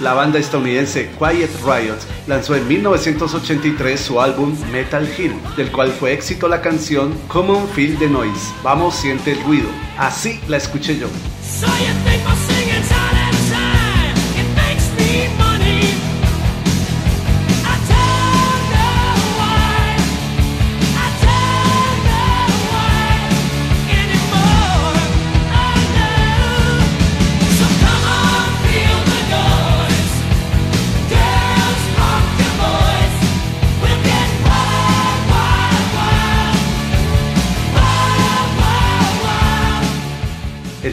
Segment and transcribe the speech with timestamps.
[0.00, 1.98] La banda estadounidense Quiet Riot
[2.28, 7.98] lanzó en 1983 su álbum Metal Hill, del cual fue éxito la canción Common Feel
[7.98, 8.52] the Noise.
[8.62, 9.68] Vamos, siente el ruido.
[9.96, 11.08] Así la escuché yo.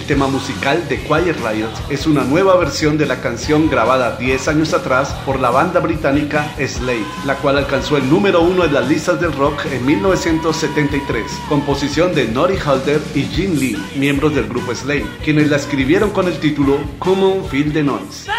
[0.06, 4.74] Tema musical de Quiet Riot es una nueva versión de la canción grabada 10 años
[4.74, 9.20] atrás por la banda británica Slade, la cual alcanzó el número uno en las listas
[9.20, 15.06] del rock en 1973, composición de Nori Halder y Jim Lee, miembros del grupo Slade,
[15.24, 18.35] quienes la escribieron con el título Common Feel the Noise.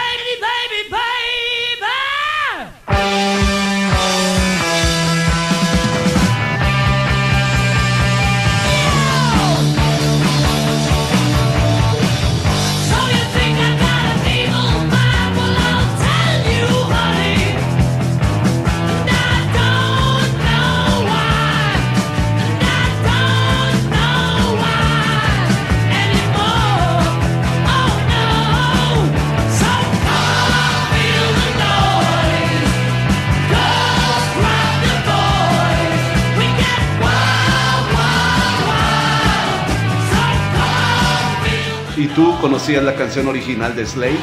[41.97, 44.20] ¿Y tú conocías la canción original de Slade?